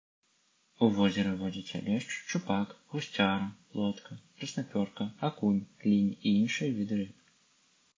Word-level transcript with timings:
У 0.85 0.87
возеры 0.95 1.33
водзяцца 1.41 1.81
лешч, 1.89 2.09
шчупак, 2.23 2.73
гусцяра, 2.95 3.45
плотка, 3.75 4.21
краснапёрка, 4.41 5.03
акунь, 5.33 5.65
лінь 5.89 6.13
і 6.27 6.37
іншыя 6.39 6.71
віды 6.81 6.95
рыб. 7.05 7.19